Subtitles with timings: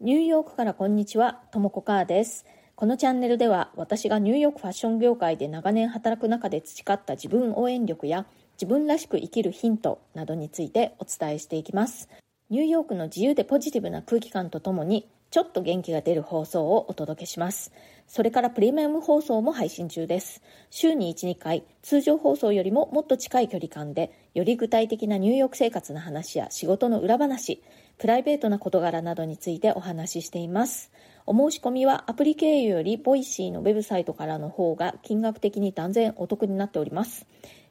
[0.00, 2.44] ニューヨークからこんにちは、ともこかーです。
[2.74, 8.26] このチャンネルでは私がニューヨークファッション業界で長年働く中で培った自分応援力や
[8.56, 12.08] 自分らしく生きるヒントなどについてお伝えしていきます。
[12.50, 17.72] ニューヨークの自由でポジティブな空気感とともにちょっと元気が出る放送をお届けします。
[18.06, 20.40] それからプレミアム放送も配信中です。
[20.70, 27.60] 週に1、2回、通常放送よりももっと近い距離感で、より具体的なニューヨーク生活の話や仕事の裏話、
[27.98, 30.92] プライベートな事柄などについてお話ししています。
[31.26, 37.26] お申し込みはアプリ経由より Voicy のウェブサイトからの方が金額的に断然お得になっております。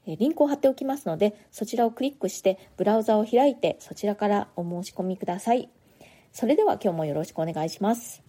[0.05, 5.69] リンクを貼っておきますので、そちらをクリックしてブラウザを開いてそちらからお申し込みください。
[6.33, 8.23] それでは今日もよろしくお願いします。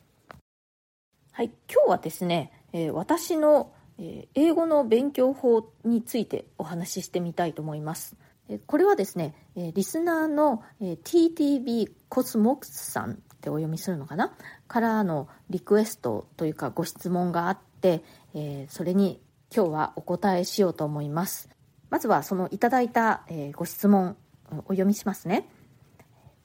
[1.32, 8.14] はい、今日はですね、えー、私の、えー、英語の勉強法についてお話ししてみたいと思います。
[8.50, 14.34] えー、これはですね、えリスナーの、え TTB コスモクスさんってお読みするのかな？
[14.68, 19.18] からのリクエストというかご質問があって、えそれに
[19.50, 21.48] 今日はお答えしようと思います。
[21.88, 24.18] まずはそのいただいた、えご質問
[24.50, 25.48] お読みしますね。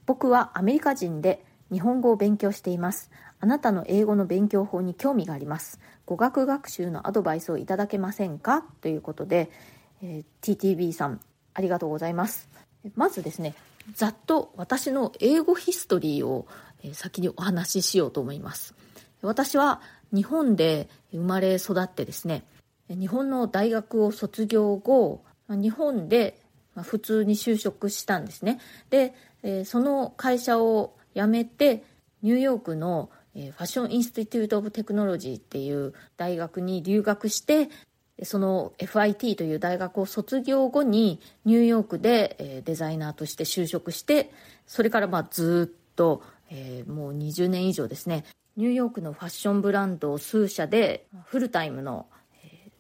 [0.06, 3.12] 僕はアメリカ人で日本語を勉強しています。
[3.40, 5.80] あなたの英語の勉強法に興味があります。
[6.06, 8.64] 語学学習のアドバイスをいただけませんか？
[8.82, 9.50] ということで、
[10.02, 11.22] えー、TTB さん、
[11.54, 12.50] ありがとうございます。
[12.96, 13.56] まずですね、
[13.94, 16.48] ざっと私の英語ヒストリーを
[16.94, 18.74] 先にお話ししようと思います。
[19.22, 19.82] 私は
[20.14, 22.44] 日本で生まれ育ってですね、
[22.90, 26.40] 日本の大学を卒業後、日本で
[26.82, 28.60] 普通に就職したんですね。
[28.90, 29.14] で、
[29.66, 31.84] その会社を辞めて、
[32.22, 37.70] ニューヨークのファッション・インスティテュート・オブ・テクノロジーっていう大学に留学して
[38.24, 44.32] その FIT という大学を卒業後にニューヨークで、デザイナーとして就職して
[44.66, 48.26] それからまあずっと、えー、もう20年以上ですね。
[48.58, 52.08] ニューヨークのファッションブランド数社でフルタイムの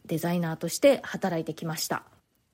[0.05, 2.03] デザイナーとして働いてきました。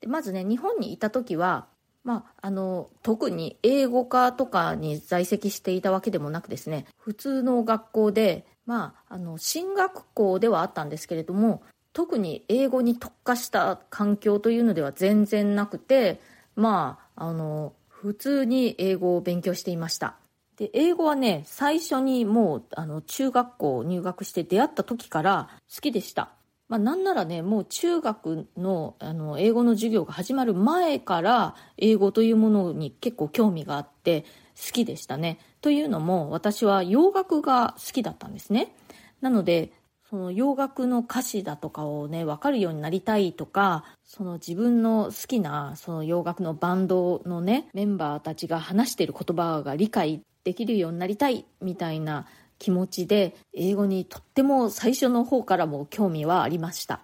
[0.00, 1.66] でまずね日本にいた時は
[2.06, 16.20] まあ、あの特に英語科とかに在籍していたわけでもなくですね普通の学校で、まあ、あの進学校ではあったんですけれども特に英語に特化した環境というのでは全然なくて
[16.54, 20.14] まああの普通に英語を勉強していました。
[20.56, 26.35] で英語はね最初にもうあの中学校入学して出会った時から好きでした。
[26.68, 34.22] まあ、なんならね、もう中学のあの英語の授業が始まる前から英語というものに結構興味があって
[34.56, 35.38] 好きでしたね。
[35.60, 38.74] というのも私は洋楽が好きだったんですね。
[39.20, 39.72] なので、
[40.08, 52.26] その洋楽の歌詞だとかをね、わかるようになりたいとか、その自分の好きなその洋楽のバンドのね、メンバーたちが話している言葉が理解できるようになりたいみたいな
[52.58, 57.00] 気持ちで英語にとっても最初の方からも興味はありました。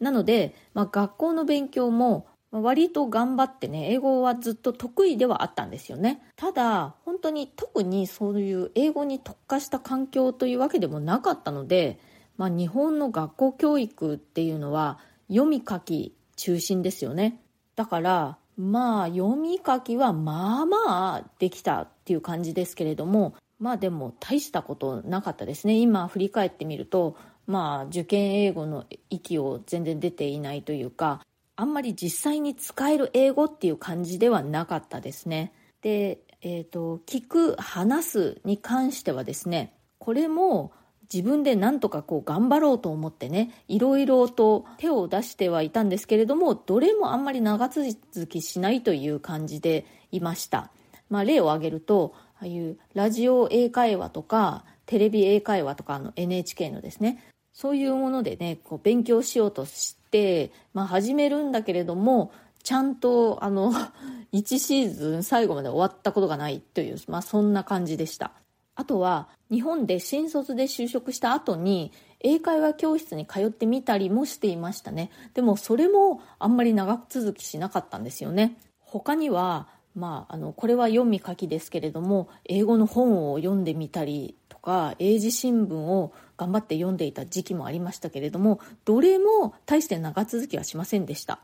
[0.00, 6.22] なので、まあ、学校の勉強も割と頑張ってね英語はずっと得意ではあったんですよね。
[6.36, 11.98] ただ本当に特にそういう英語に特化した環境というわけでもなかったので、
[12.36, 14.98] まあ、日本の学校教育っていうのは
[15.28, 17.40] 読み書き中心ですよね。
[17.76, 25.74] だからまあ読み書きはまあまあできたっていう感じですけれどもまあでも大したことなかったですね。
[25.74, 27.16] 今振り返ってみると
[27.46, 31.20] まあ受験英語の域を全然出ていないというか
[31.56, 35.52] あんまり実際に使える英語っていう感じではなかったですね。
[35.82, 40.72] で、えーと、聞く話すに関してはですねこれも
[41.12, 50.70] 自分で何とかこう頑張ろうと思ってねいろいろと手を出してはいたんですけれどもどれもあんまり長続きしないという感じでいました、
[51.10, 57.22] まあ、例を挙げるとああいうラジオ英会話とかテレビ英会話とかの NHK のですね。
[57.52, 62.32] そういうものでねこう勉強しようとして、まあ、始めるんだけれども
[62.64, 63.72] ちゃんとあの
[64.32, 68.32] 1シーズン最後まで終わったことがないという、まあ、そんな感じでした。
[68.76, 75.10] あとは日本で新卒で就職した後に英会話教室に通ってみたりもしていましたね。
[75.34, 78.56] でもそれもあんまり長続きしなかったんですよね。
[78.80, 91.40] 他にはまあ、あのこれは読み書きですけれども英語の本を読んでみたりとか英字新聞を頑張って読んでいた時期もありましたけれどもどれも大して長続きはしませんでした。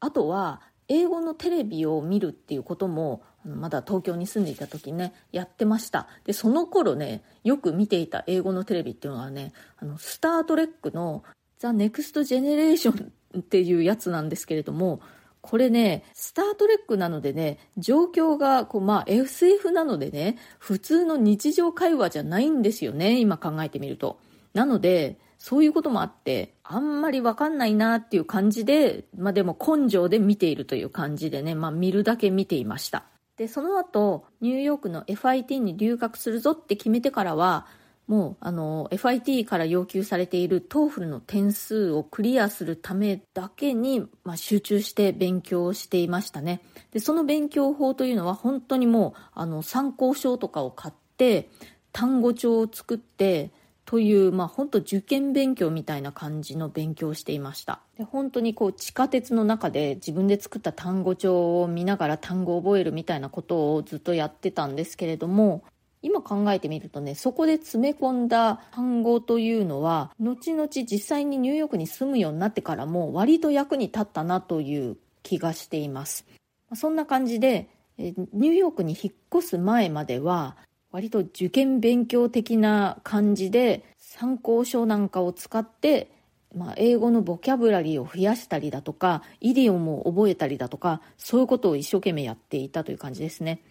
[0.00, 6.08] あとは英語のテレビを見るっていうこともまだ東京に住んでいた時ねやってました。
[6.24, 15.00] でその頃ねよく見ていた英語のテレビっていうのはねあのスター・トレックの「The Next Generation」っていうやつなんですけれども
[15.46, 24.18] これね、スタートレックなのでね、状況が、こう、まあ、SF なのでね、普通の日常会話じゃないんですよね、今考えてみると。
[24.54, 33.04] なので、そういうこともあって、あんまりわかんないなっていう感じで、まあでも根性で見ているという感じでね、まあ見るだけ見ていました。
[33.36, 37.66] で、その後、ニューヨークの FIT に留学するぞって決めてからは、
[38.06, 46.60] もう、あの、FIT から要求されている TOEFL の点数をクリアするためだけに、まあ、集中して勉強していましたね。
[46.92, 51.48] で、その勉強法というのは本当にもう、あの、参考書とかを買って、
[51.92, 53.52] 単語帳を作って、
[53.86, 57.80] という、まあ、本当受験勉強みたいな感じの勉強をしていました。
[57.98, 65.64] で本当にこう地下鉄の中で自分で作った単語帳を見ながら単語を覚えるみたいなことをずっとやってたんですけれども、
[66.04, 76.26] 今考えてみるとね、そこで詰め込んだ単語というのは、後々実際にニューヨークに住むようになってからも割と役に立ったなという気がしています。
[76.74, 80.58] そんな感じで、ニューヨークに引っ越す前までは、
[80.92, 86.10] 割と受験勉強的な感じで、参考書なんかを使って、
[86.54, 93.62] まあ、英語のボキャブラリーを増やしたりだとか、イディオムを覚えたりだとか、そういうことを一生懸命やっていたという感じですね。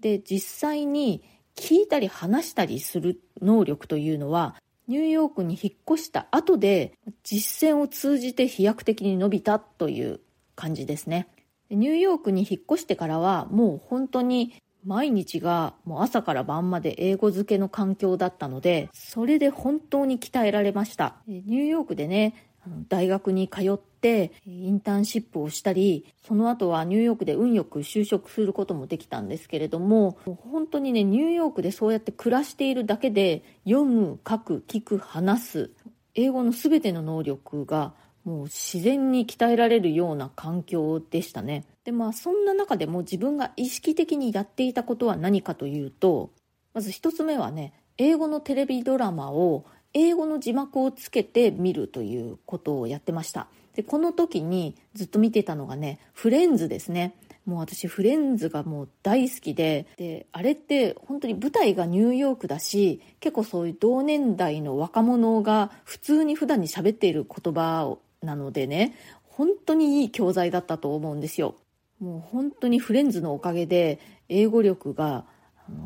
[0.00, 1.22] で、実際に
[1.56, 4.56] 聞いたり話したりする能力というのは、
[4.88, 10.20] ニューヨークに引っ越した後で実践を通じて飛躍的に伸びたという
[10.56, 11.28] 感じですね。
[11.70, 14.54] ニューヨークに引っ越してからはもう本当に
[14.84, 21.16] 毎日がもう朝から晩まで英語漬けの環境だったので、それで本当に鍛えられました。
[21.26, 22.34] ニューヨークでね、
[22.88, 23.91] 大学に通って
[24.46, 35.70] インターンシップをしたりその後はニューヨークで運よく就職することもできたんですけれども本当にねニューヨークでそうやって暮らしているだけで読む書く聞く話す
[36.14, 37.94] 英語の全ての能力が
[38.24, 41.64] もう自然に鍛えられるような環境でしたね。
[41.84, 46.30] でまあそんな中でも自分が意識的にやっていたことは何かというと
[46.74, 53.48] まず一つ目はね英語のテレビドラマを英語の字幕をつけて見るということをやってました。
[53.74, 57.14] で、この時にずっと見てたのがね、フレンズですね。
[57.46, 68.94] もう私フレンズがもう大好きで、で、あれって本当に舞台がニューヨークだし、結構そういう同年代の若者が普通に普段に喋っている言葉なのでね、
[69.24, 71.56] 本当にいい教材だったと思うんですよ。
[71.98, 73.98] もう本当にフレンズのおかげで
[74.28, 75.24] 英語力が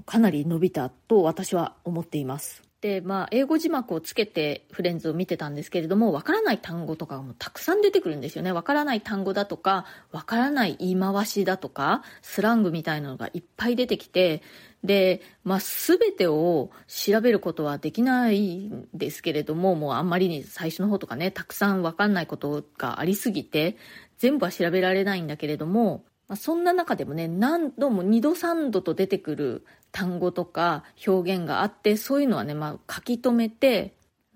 [0.05, 2.66] かなり伸びたと私は思っています。
[2.87, 8.53] で、まあ、英語字幕をつけてフレンズを見てたんですけれども、わからない単語とかもたくさん出てくるんですよね。
[8.53, 14.41] わからない単語だとか、わからない言い回しだとか、スラングみたいなのがいっぱい出てきて、
[14.85, 23.77] で、まあ、すべてを調べることはできないんですけれども、もうあんまりに最初の方とかね、たくさんわかんないことがありすぎて、
[24.19, 29.65] 全部は調べられないんだけれども、ま、そんな中でもね、何度も2度3度と出てくる
[29.97, 33.95] 単語とか表現があって、そういうのはね、まあ、書き留めて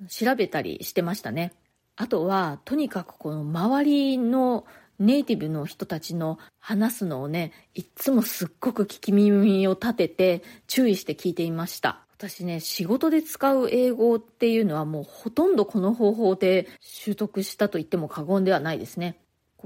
[0.08, 1.52] 調べたりしてましたね。
[1.96, 4.64] あとは、とにかくこの周りの
[4.98, 12.06] ネイティブの人たちの話すのをね、いつもすっごく聞き耳を立てて注意して聞いていました。
[12.16, 19.18] 私ね、仕事で使う英語っていうのはもうほとんどこの方法で習得したと言っても過言ではないですね。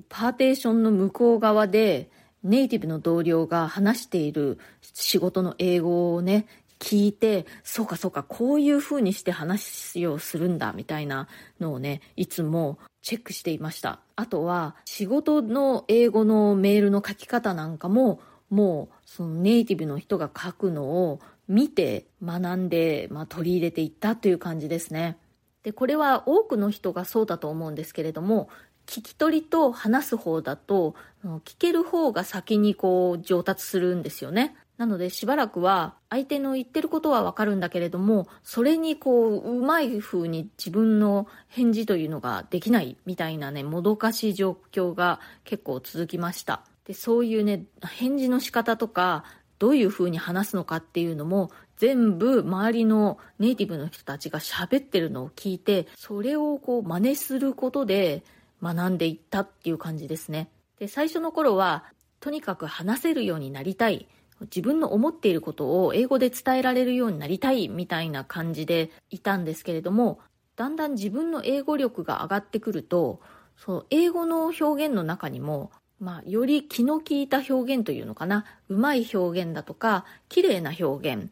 [0.09, 2.11] パーテーションの向こう側で
[2.45, 6.47] ネイティブの同僚が話している仕事の英語をね、
[6.79, 14.01] 聞いて、そうかそうか、こういう風にして話をするんだ、みたいなのをね、いつもチェックしていました。
[14.17, 18.21] あとは、仕事の英語のメールの書き方なんかも、
[18.51, 25.17] もう、そのネイティブの人が書くのを見て学んで、まあ、取り入れていったという感じですね。
[25.63, 28.51] で、これは多くの人がそうだと思うんですけれども、
[28.87, 30.95] 聞き取りと話す方だと、
[31.25, 34.57] 聞ける方が先にこう上達するんですよね。
[34.77, 46.63] なのでしばらくは相手の言ってることはわかるんだけれども、それにこう、うまい風に自分の返事というのができないみたいなね、もどかしい状況が結構続きました。
[46.87, 49.25] で、そういうね、返事の仕方とか、
[49.61, 58.25] どういう風に話すのかっていうのも全部周りのネイティブの人たちが喋ってるのを聞いて、それをこう真似することで、
[58.63, 60.49] 学んでいったっていう感じですね。
[60.85, 61.85] で、最初の頃は、
[62.21, 64.07] とにかく話せるようになりたい。
[64.43, 70.21] 自分の思っていることを英語で伝えられるようになりたいみたいな感じでいたんですけれども、
[70.57, 73.21] だんだん自分の英語力が上がってくると、
[73.57, 81.31] その英語の表現の中にも、まあ、より気の利いた表現というのかな、うまい表現だとか、綺麗な表現、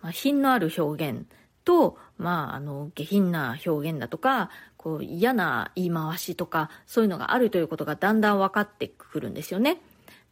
[0.00, 1.26] まあ、品のある表現
[1.64, 4.50] と、まあ、あの、下品な表現だとか、
[4.86, 9.80] こう、嫌な言い回しとか、そういうのがあるということがだんだん分かってくるんですよね。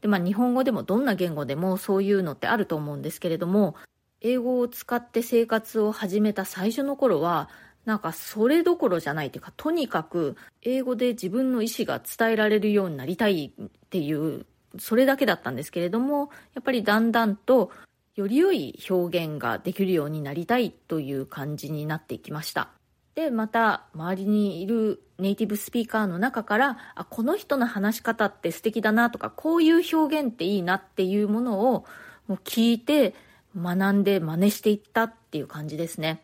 [0.01, 3.75] で、まあ、日本語でもどんな言語でもそういうのってあると思うんですけれども、
[4.21, 7.49] 英語を使って生活を始めた最初の頃は、
[7.85, 14.47] なんかそれどころじゃないというか、とにかく英語で自分の意思が伝えられるようになりたいっていう、
[14.79, 17.73] それだけだったんですけれども、やっぱりだんだんと
[18.15, 22.69] より良い表現ができるようになりたいという感じになっていきました。
[23.15, 31.85] で、また、周りにいるネイティブスピーカーの中から、あ、この人の話し方って素敵だなとか、こういう表現っていいなっていうものを
[32.27, 33.15] もう聞いて、
[33.57, 36.23] 学んで真似していったっていう感じですね。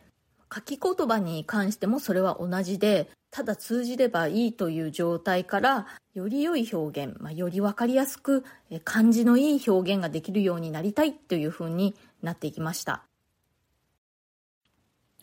[0.53, 8.43] 書き言葉に関してもそれは同じで、ただ通じればいいという状態から、より良い表現、まあ、より分かりやすく、
[8.83, 13.03] 感じのいい表現ができるようになりたいというふうになっていきました。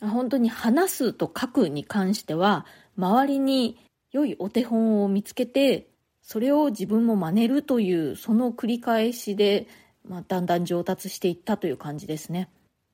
[0.01, 2.65] 本当に話すと書くに関しては、
[2.97, 3.77] 周りに
[4.11, 5.89] 良いお手本を見つけて、
[6.21, 9.67] それを自分も真似るという、その繰り返しで、
[10.07, 12.49] まあ、だんだん上達していったという感じですね。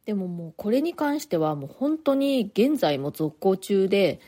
[0.06, 4.20] でももうこれに関してはもう本当に現在も続行中で、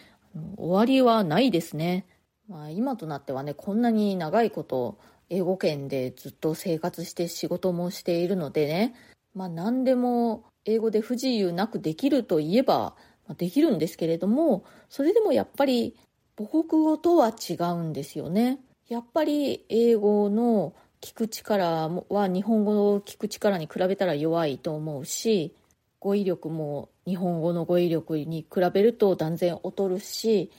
[0.58, 2.06] 終わりはないですね。
[2.48, 4.98] まあ、今となってはね、こんなに長いこと
[5.30, 8.96] 英語圏でずっと生活して仕事もしているのでね、
[9.34, 12.94] まあ何でも英語で不自由なくできるといえば
[13.38, 15.96] できるんですけれども、それでもやっぱり
[16.38, 18.60] 母国語とは違うんですよね。
[18.88, 25.56] やっぱり英語の聞く力は日本語を聞く力に比べたら弱いと思うし、
[26.00, 30.52] 語彙力も日本語の語彙力に比べると断然劣るし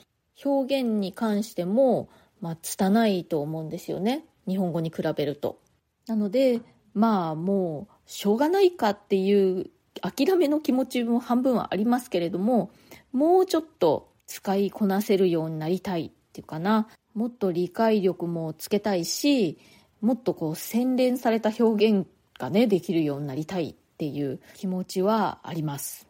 [0.43, 2.09] 表現に関しても、
[2.41, 5.59] まあ、拙いと思うんですよね日本語に比べると。
[6.07, 6.61] なので
[6.93, 9.69] まあもうしょうがないかっていう
[10.01, 12.71] 諦めの気持ちも半分はありますけれども
[13.11, 19.57] もうちょっと使いこなせるようになりたいっていうかなもっと理解力もつけたいし
[20.01, 26.07] もっとこう洗練された表現がねできるようになりたいっていう気持ちはあります。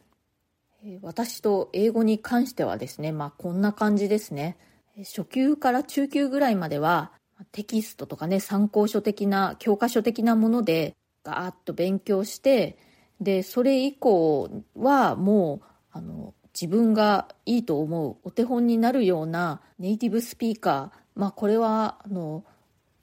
[1.02, 4.58] 私と英語に関してはですね、まあこんな感じですね。
[5.00, 7.12] 初級から中級ぐらいまでは
[7.52, 12.78] テキストとかね、参考書的な、教科書的なものでガーッと勉強して、
[13.20, 22.44] で、それ以降はもう、あの、自分がいいと思うお手本になるようなネイティブスピーカー、まあこれは、あの、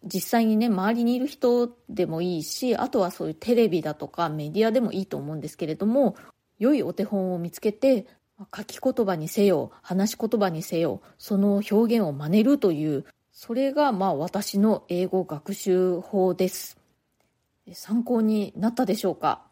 [0.04, 6.14] 実際にね周りにいる人でもいいしあとはそういうテレビだとかメディアでもいいと思うんですけれども
[6.60, 8.06] 良いお手本を見つけて
[8.56, 16.78] 書き言葉にせよ話し言葉にせよその表現を真似るというそれがまあ私の英語学習法です。
[17.72, 19.45] 参考になったでしょうか？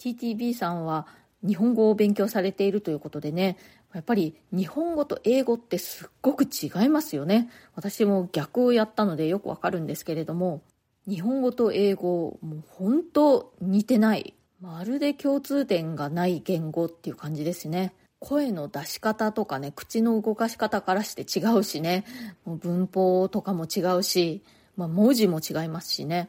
[0.00, 1.06] TTB さんは
[1.46, 3.56] 日本語を勉強されているということでね
[3.94, 7.50] やっぱり日本語と英語ってすっごく違いますよね。
[7.74, 10.62] 私も逆をやったのでよくわかるんですけれども、
[11.08, 14.34] 日本語と英語、もう本当似てない。
[14.60, 17.92] まるで共通点がない言語っていう感じですね。
[18.20, 22.04] 声の出し方とかね、口の動かし方からして違うしね、
[22.44, 24.44] もう文法とかも違うし、
[24.76, 26.28] まあ、文字も違いますしね。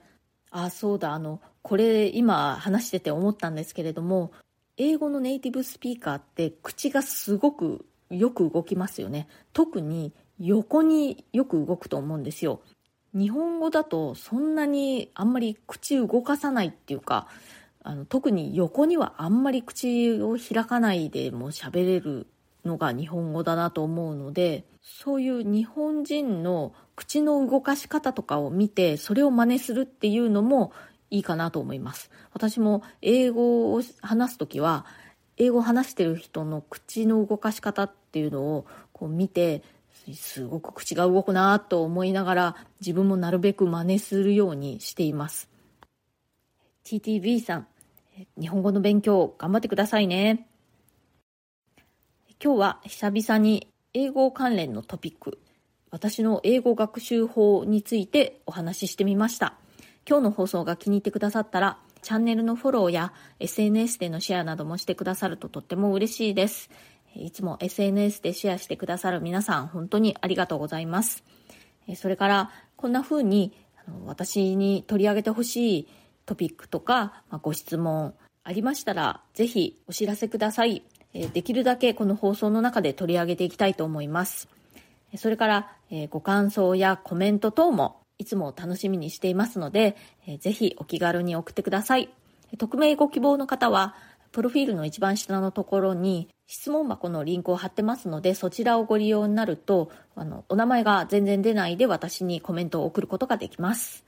[0.50, 4.32] あ、そうだ、あの、これ今話してて思ったんですけれども、
[4.78, 9.28] 英語のネイティブスピーカーって口がすごくよく動きますよね。
[9.54, 12.62] 特に横によく動くと思うんですよ。
[13.14, 17.28] 日本語だとそんなにあんまり口動かさないっていうか、
[17.84, 22.28] あの特に横にはあんまり口を開かないでも喋れる
[22.64, 30.72] のが日本語だなと思うので、そういう日本人の口の動かし方とかを見て、それを真似するっていうのも
[31.12, 32.10] いいかなと思います。
[32.34, 34.86] 私も英語を話す時は、
[35.38, 39.62] 英語を話してる人の口の動かし方っていうのをこう見て、
[40.16, 45.50] すごく口が動くなと思いながら自分もなるべく真似するようにしています。
[46.86, 47.68] TTB さん、
[48.40, 50.48] 日本語の勉強頑張ってくださいね。
[52.44, 55.40] 今日は久々に英語関連のトピック、
[55.92, 59.61] 私の英語学習法についてお話ししてみました。
[60.08, 66.70] 今日の放送が気に入ってくださったら、チャンネルのフォローや SNS でのシェアなどもしてくださるととっても嬉しいです。
[67.16, 71.24] いつも SNS でシェアしてくださる皆さん、本当にありがとうございます。
[71.96, 73.54] それから、こんな風に
[74.06, 75.88] 私に取り上げてほしい
[76.26, 80.84] トピックとか、ご質問ありましたら、ぜひお知らせください。
[81.14, 84.48] できるだけこの放送の中で取り上げていきたいと思います。
[85.18, 85.72] それから、
[86.10, 89.98] ご感想やコメント等もいつも楽しみにしていますので、
[90.28, 92.10] えー、ぜひお気軽に送ってください。
[92.58, 93.96] 匿名ご希望の方は、
[94.32, 104.06] プロフィールの一番下のところに質問箱のリンクを貼ってますので、そちらをご利用になると、あの、お名前が全然出ないで私にコメントを送ることができます。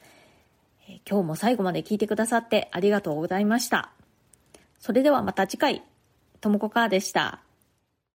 [0.87, 3.91] え今日も最後まで聞いてくださってありがとうございました。
[4.79, 5.83] それではまた次回、
[6.39, 7.42] ともこかーでした。